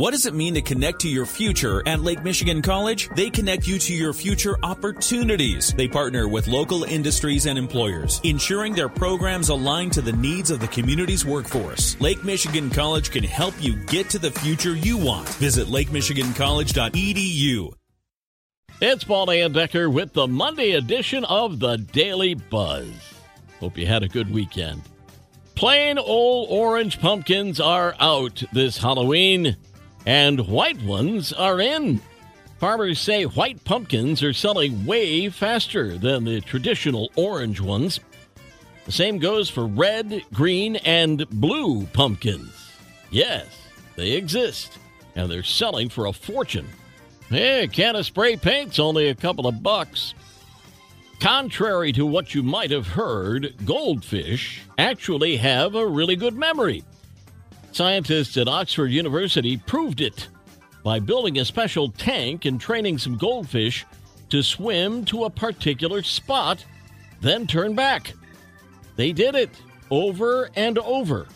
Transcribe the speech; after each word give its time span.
What 0.00 0.12
does 0.12 0.24
it 0.24 0.32
mean 0.32 0.54
to 0.54 0.62
connect 0.62 1.00
to 1.00 1.10
your 1.10 1.26
future 1.26 1.86
at 1.86 2.00
Lake 2.00 2.24
Michigan 2.24 2.62
College? 2.62 3.10
They 3.16 3.28
connect 3.28 3.68
you 3.68 3.78
to 3.80 3.92
your 3.92 4.14
future 4.14 4.56
opportunities. 4.62 5.74
They 5.74 5.88
partner 5.88 6.26
with 6.26 6.48
local 6.48 6.84
industries 6.84 7.44
and 7.44 7.58
employers, 7.58 8.18
ensuring 8.24 8.72
their 8.72 8.88
programs 8.88 9.50
align 9.50 9.90
to 9.90 10.00
the 10.00 10.14
needs 10.14 10.50
of 10.50 10.58
the 10.58 10.68
community's 10.68 11.26
workforce. 11.26 12.00
Lake 12.00 12.24
Michigan 12.24 12.70
College 12.70 13.10
can 13.10 13.24
help 13.24 13.52
you 13.60 13.76
get 13.76 14.08
to 14.08 14.18
the 14.18 14.30
future 14.30 14.74
you 14.74 14.96
want. 14.96 15.28
Visit 15.34 15.66
lakemichigancollege.edu. 15.66 17.74
It's 18.80 19.04
Paul 19.04 19.26
Layendecker 19.26 19.92
with 19.92 20.14
the 20.14 20.26
Monday 20.26 20.70
edition 20.70 21.26
of 21.26 21.60
the 21.60 21.76
Daily 21.76 22.32
Buzz. 22.32 22.88
Hope 23.58 23.76
you 23.76 23.84
had 23.84 24.02
a 24.02 24.08
good 24.08 24.32
weekend. 24.32 24.80
Plain 25.54 25.98
old 25.98 26.48
orange 26.48 27.00
pumpkins 27.00 27.60
are 27.60 27.94
out 28.00 28.42
this 28.50 28.78
Halloween, 28.78 29.58
and 30.06 30.48
white 30.48 30.82
ones 30.82 31.32
are 31.32 31.60
in. 31.60 32.00
Farmers 32.58 33.00
say 33.00 33.24
white 33.24 33.64
pumpkins 33.64 34.22
are 34.22 34.32
selling 34.32 34.84
way 34.84 35.30
faster 35.30 35.96
than 35.96 36.24
the 36.24 36.40
traditional 36.40 37.10
orange 37.16 37.60
ones. 37.60 38.00
The 38.84 38.92
same 38.92 39.18
goes 39.18 39.48
for 39.48 39.66
red, 39.66 40.22
green, 40.32 40.76
and 40.76 41.28
blue 41.30 41.86
pumpkins. 41.86 42.52
Yes, 43.10 43.46
they 43.96 44.12
exist, 44.12 44.78
and 45.14 45.30
they're 45.30 45.42
selling 45.42 45.88
for 45.88 46.06
a 46.06 46.12
fortune. 46.12 46.68
Hey, 47.28 47.64
a 47.64 47.68
can 47.68 47.96
of 47.96 48.04
spray 48.06 48.36
paint's 48.36 48.78
only 48.78 49.08
a 49.08 49.14
couple 49.14 49.46
of 49.46 49.62
bucks. 49.62 50.14
Contrary 51.20 51.92
to 51.92 52.06
what 52.06 52.34
you 52.34 52.42
might 52.42 52.70
have 52.70 52.88
heard, 52.88 53.54
goldfish 53.64 54.62
actually 54.78 55.36
have 55.36 55.74
a 55.74 55.86
really 55.86 56.16
good 56.16 56.34
memory. 56.34 56.82
Scientists 57.72 58.36
at 58.36 58.48
Oxford 58.48 58.88
University 58.88 59.56
proved 59.56 60.00
it 60.00 60.28
by 60.82 60.98
building 60.98 61.38
a 61.38 61.44
special 61.44 61.90
tank 61.90 62.44
and 62.44 62.60
training 62.60 62.98
some 62.98 63.16
goldfish 63.16 63.86
to 64.30 64.42
swim 64.42 65.04
to 65.04 65.24
a 65.24 65.30
particular 65.30 66.02
spot, 66.02 66.64
then 67.20 67.46
turn 67.46 67.74
back. 67.74 68.12
They 68.96 69.12
did 69.12 69.34
it 69.34 69.50
over 69.90 70.50
and 70.56 70.78
over, 70.78 71.26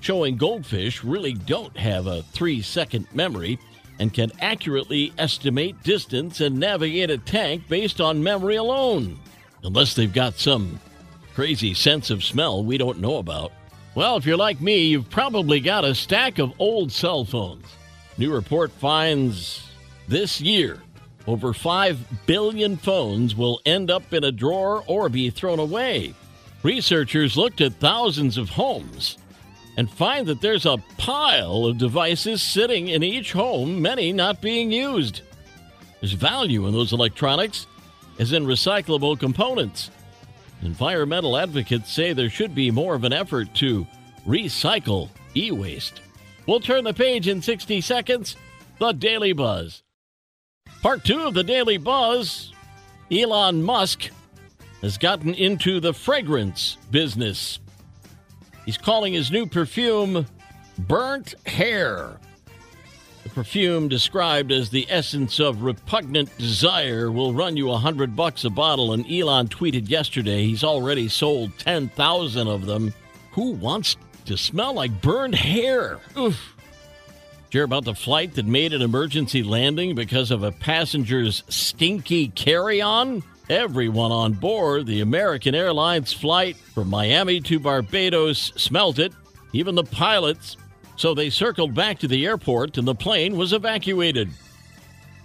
showing 0.00 0.36
goldfish 0.36 1.02
really 1.02 1.34
don't 1.34 1.76
have 1.76 2.06
a 2.06 2.22
three 2.22 2.62
second 2.62 3.06
memory 3.12 3.58
and 3.98 4.12
can 4.12 4.32
accurately 4.40 5.12
estimate 5.18 5.82
distance 5.82 6.40
and 6.40 6.58
navigate 6.58 7.10
a 7.10 7.18
tank 7.18 7.68
based 7.68 8.00
on 8.00 8.22
memory 8.22 8.56
alone. 8.56 9.18
Unless 9.62 9.94
they've 9.94 10.12
got 10.12 10.38
some 10.38 10.80
crazy 11.34 11.74
sense 11.74 12.10
of 12.10 12.24
smell 12.24 12.64
we 12.64 12.78
don't 12.78 13.00
know 13.00 13.16
about. 13.18 13.52
Well, 13.94 14.16
if 14.16 14.24
you're 14.24 14.38
like 14.38 14.60
me, 14.60 14.86
you've 14.86 15.10
probably 15.10 15.60
got 15.60 15.84
a 15.84 15.94
stack 15.94 16.38
of 16.38 16.52
old 16.58 16.90
cell 16.90 17.24
phones. 17.24 17.66
New 18.16 18.32
report 18.32 18.72
finds 18.72 19.68
this 20.08 20.40
year 20.40 20.80
over 21.26 21.52
5 21.52 22.26
billion 22.26 22.76
phones 22.76 23.36
will 23.36 23.60
end 23.64 23.90
up 23.90 24.12
in 24.12 24.24
a 24.24 24.32
drawer 24.32 24.82
or 24.86 25.08
be 25.08 25.30
thrown 25.30 25.58
away. 25.58 26.14
Researchers 26.62 27.36
looked 27.36 27.60
at 27.60 27.74
thousands 27.74 28.38
of 28.38 28.48
homes 28.48 29.18
and 29.76 29.90
find 29.90 30.26
that 30.26 30.40
there's 30.40 30.66
a 30.66 30.82
pile 30.98 31.66
of 31.66 31.78
devices 31.78 32.42
sitting 32.42 32.88
in 32.88 33.02
each 33.02 33.32
home, 33.32 33.80
many 33.80 34.12
not 34.12 34.40
being 34.40 34.72
used. 34.72 35.22
There's 36.00 36.12
value 36.12 36.66
in 36.66 36.72
those 36.72 36.92
electronics, 36.92 37.66
as 38.18 38.32
in 38.32 38.44
recyclable 38.44 39.18
components. 39.18 39.90
Environmental 40.62 41.36
advocates 41.36 41.92
say 41.92 42.12
there 42.12 42.30
should 42.30 42.54
be 42.54 42.70
more 42.70 42.94
of 42.94 43.04
an 43.04 43.12
effort 43.12 43.52
to 43.54 43.86
recycle 44.26 45.08
e 45.36 45.50
waste. 45.50 46.00
We'll 46.46 46.60
turn 46.60 46.84
the 46.84 46.94
page 46.94 47.28
in 47.28 47.42
60 47.42 47.80
seconds. 47.80 48.36
The 48.78 48.92
Daily 48.92 49.32
Buzz. 49.32 49.82
Part 50.82 51.04
two 51.04 51.22
of 51.22 51.34
the 51.34 51.44
Daily 51.44 51.76
Buzz 51.76 52.52
Elon 53.10 53.62
Musk 53.62 54.10
has 54.80 54.98
gotten 54.98 55.34
into 55.34 55.80
the 55.80 55.92
fragrance 55.92 56.76
business. 56.90 57.58
He's 58.64 58.78
calling 58.78 59.12
his 59.12 59.30
new 59.30 59.46
perfume 59.46 60.26
Burnt 60.78 61.34
Hair. 61.46 62.18
Perfume, 63.34 63.88
described 63.88 64.52
as 64.52 64.68
the 64.68 64.86
essence 64.90 65.40
of 65.40 65.62
repugnant 65.62 66.36
desire, 66.36 67.10
will 67.10 67.32
run 67.32 67.56
you 67.56 67.70
a 67.70 67.78
hundred 67.78 68.14
bucks 68.14 68.44
a 68.44 68.50
bottle. 68.50 68.92
And 68.92 69.10
Elon 69.10 69.48
tweeted 69.48 69.88
yesterday 69.88 70.44
he's 70.44 70.62
already 70.62 71.08
sold 71.08 71.58
10,000 71.58 72.46
of 72.46 72.66
them. 72.66 72.92
Who 73.32 73.52
wants 73.52 73.96
to 74.26 74.36
smell 74.36 74.74
like 74.74 75.00
burned 75.00 75.34
hair? 75.34 75.98
Oof. 76.18 76.54
Hear 77.50 77.64
about 77.64 77.84
the 77.84 77.94
flight 77.94 78.34
that 78.34 78.46
made 78.46 78.74
an 78.74 78.82
emergency 78.82 79.42
landing 79.42 79.94
because 79.94 80.30
of 80.30 80.42
a 80.42 80.52
passenger's 80.52 81.42
stinky 81.48 82.28
carry 82.28 82.82
on? 82.82 83.22
Everyone 83.48 84.12
on 84.12 84.34
board 84.34 84.86
the 84.86 85.00
American 85.00 85.54
Airlines 85.54 86.12
flight 86.12 86.56
from 86.56 86.88
Miami 86.88 87.40
to 87.40 87.58
Barbados 87.58 88.52
smelt 88.56 88.98
it, 88.98 89.12
even 89.52 89.74
the 89.74 89.84
pilots. 89.84 90.56
So 90.96 91.14
they 91.14 91.30
circled 91.30 91.74
back 91.74 91.98
to 92.00 92.08
the 92.08 92.26
airport 92.26 92.78
and 92.78 92.86
the 92.86 92.94
plane 92.94 93.36
was 93.36 93.52
evacuated. 93.52 94.30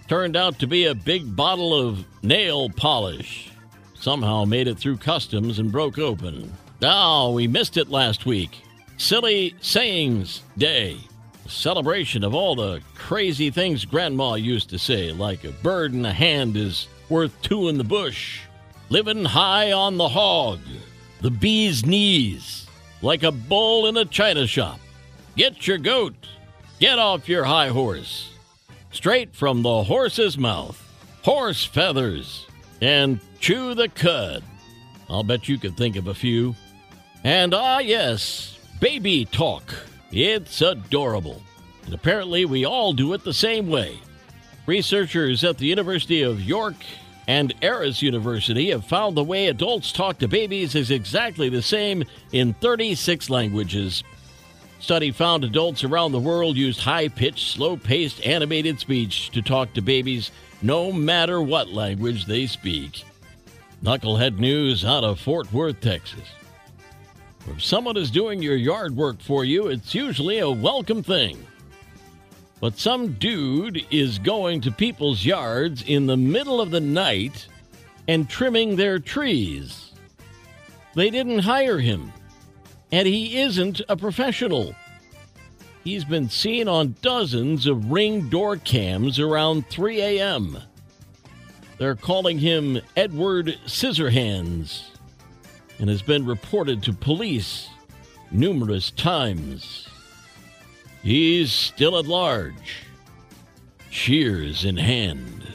Turned 0.08 0.36
out 0.36 0.58
to 0.58 0.66
be 0.66 0.86
a 0.86 0.94
big 0.94 1.36
bottle 1.36 1.74
of 1.74 2.04
nail 2.22 2.70
polish. 2.70 3.50
Somehow 3.94 4.44
made 4.44 4.68
it 4.68 4.78
through 4.78 4.96
customs 4.96 5.58
and 5.58 5.70
broke 5.70 5.98
open. 5.98 6.52
Oh, 6.82 7.32
we 7.32 7.46
missed 7.46 7.76
it 7.76 7.90
last 7.90 8.24
week. 8.24 8.62
Silly 8.96 9.54
Sayings 9.60 10.42
Day. 10.56 10.96
A 11.44 11.48
celebration 11.48 12.24
of 12.24 12.34
all 12.34 12.54
the 12.54 12.80
crazy 12.94 13.50
things 13.50 13.84
Grandma 13.84 14.34
used 14.34 14.70
to 14.70 14.78
say, 14.78 15.12
like 15.12 15.44
a 15.44 15.52
bird 15.52 15.92
in 15.92 16.02
the 16.02 16.12
hand 16.12 16.56
is 16.56 16.88
worth 17.08 17.40
two 17.42 17.68
in 17.68 17.78
the 17.78 17.84
bush, 17.84 18.40
living 18.88 19.24
high 19.24 19.72
on 19.72 19.96
the 19.96 20.08
hog, 20.08 20.60
the 21.20 21.30
bee's 21.30 21.84
knees, 21.84 22.66
like 23.02 23.22
a 23.22 23.32
bull 23.32 23.86
in 23.86 23.96
a 23.96 24.04
china 24.04 24.46
shop. 24.46 24.78
Get 25.38 25.68
your 25.68 25.78
goat, 25.78 26.16
get 26.80 26.98
off 26.98 27.28
your 27.28 27.44
high 27.44 27.68
horse, 27.68 28.32
straight 28.90 29.36
from 29.36 29.62
the 29.62 29.84
horse's 29.84 30.36
mouth, 30.36 30.76
horse 31.22 31.64
feathers, 31.64 32.44
and 32.80 33.20
chew 33.38 33.74
the 33.74 33.88
cud. 33.88 34.42
I'll 35.08 35.22
bet 35.22 35.48
you 35.48 35.56
could 35.56 35.76
think 35.76 35.94
of 35.94 36.08
a 36.08 36.14
few. 36.14 36.56
And 37.22 37.54
ah, 37.54 37.78
yes, 37.78 38.58
baby 38.80 39.26
talk. 39.26 39.62
It's 40.10 40.60
adorable. 40.60 41.40
And 41.84 41.94
apparently, 41.94 42.44
we 42.44 42.64
all 42.64 42.92
do 42.92 43.12
it 43.12 43.22
the 43.22 43.32
same 43.32 43.68
way. 43.68 43.96
Researchers 44.66 45.44
at 45.44 45.56
the 45.56 45.66
University 45.66 46.22
of 46.22 46.42
York 46.42 46.74
and 47.28 47.54
Aarhus 47.60 48.02
University 48.02 48.70
have 48.70 48.84
found 48.84 49.16
the 49.16 49.22
way 49.22 49.46
adults 49.46 49.92
talk 49.92 50.18
to 50.18 50.26
babies 50.26 50.74
is 50.74 50.90
exactly 50.90 51.48
the 51.48 51.62
same 51.62 52.02
in 52.32 52.54
36 52.54 53.30
languages. 53.30 54.02
Study 54.80 55.10
found 55.10 55.44
adults 55.44 55.82
around 55.82 56.12
the 56.12 56.20
world 56.20 56.56
used 56.56 56.80
high 56.80 57.08
pitched, 57.08 57.52
slow 57.52 57.76
paced 57.76 58.24
animated 58.24 58.78
speech 58.78 59.30
to 59.30 59.42
talk 59.42 59.72
to 59.74 59.82
babies 59.82 60.30
no 60.62 60.92
matter 60.92 61.42
what 61.42 61.68
language 61.68 62.26
they 62.26 62.46
speak. 62.46 63.04
Knucklehead 63.82 64.38
news 64.38 64.84
out 64.84 65.04
of 65.04 65.20
Fort 65.20 65.52
Worth, 65.52 65.80
Texas. 65.80 66.28
If 67.48 67.62
someone 67.62 67.96
is 67.96 68.10
doing 68.10 68.42
your 68.42 68.56
yard 68.56 68.96
work 68.96 69.20
for 69.20 69.44
you, 69.44 69.68
it's 69.68 69.94
usually 69.94 70.38
a 70.38 70.50
welcome 70.50 71.02
thing. 71.02 71.38
But 72.60 72.78
some 72.78 73.14
dude 73.14 73.86
is 73.90 74.18
going 74.18 74.60
to 74.62 74.72
people's 74.72 75.24
yards 75.24 75.82
in 75.82 76.06
the 76.06 76.16
middle 76.16 76.60
of 76.60 76.70
the 76.70 76.80
night 76.80 77.46
and 78.08 78.28
trimming 78.28 78.76
their 78.76 78.98
trees. 78.98 79.92
They 80.94 81.10
didn't 81.10 81.40
hire 81.40 81.78
him, 81.78 82.12
and 82.90 83.06
he 83.06 83.38
isn't 83.38 83.80
a 83.88 83.96
professional. 83.96 84.74
He's 85.84 86.04
been 86.04 86.28
seen 86.28 86.68
on 86.68 86.96
dozens 87.02 87.66
of 87.66 87.90
ring 87.90 88.28
door 88.28 88.56
cams 88.56 89.18
around 89.18 89.68
3 89.68 90.00
a.m. 90.00 90.58
They're 91.78 91.94
calling 91.94 92.38
him 92.38 92.80
Edward 92.96 93.58
Scissorhands 93.66 94.82
and 95.78 95.88
has 95.88 96.02
been 96.02 96.26
reported 96.26 96.82
to 96.82 96.92
police 96.92 97.68
numerous 98.30 98.90
times. 98.90 99.88
He's 101.02 101.52
still 101.52 101.96
at 101.98 102.06
large, 102.06 102.82
shears 103.90 104.64
in 104.64 104.76
hand. 104.76 105.46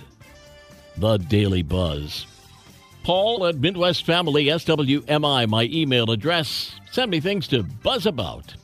The 0.97 1.17
Daily 1.17 1.63
Buzz. 1.63 2.25
Paul 3.03 3.45
at 3.47 3.59
Midwest 3.59 4.05
Family 4.05 4.45
SWMI, 4.45 5.49
my 5.49 5.63
email 5.63 6.09
address. 6.09 6.73
Send 6.89 7.11
me 7.11 7.19
things 7.19 7.49
to 7.49 7.63
buzz 7.63 8.05
about. 8.05 8.55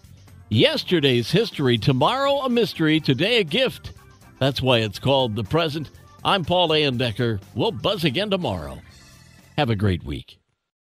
Yesterday's 0.47 1.29
history, 1.29 1.77
tomorrow 1.77 2.39
a 2.39 2.49
mystery, 2.49 3.01
today 3.01 3.39
a 3.39 3.43
gift. 3.43 3.91
That's 4.39 4.61
why 4.61 4.77
it's 4.77 4.97
called 4.97 5.35
The 5.35 5.43
Present. 5.43 5.89
I'm 6.23 6.45
Paul 6.45 6.69
Decker. 6.97 7.41
We'll 7.53 7.73
buzz 7.73 8.05
again 8.05 8.29
tomorrow. 8.29 8.79
Have 9.57 9.69
a 9.69 9.75
great 9.75 10.05
week. 10.05 10.38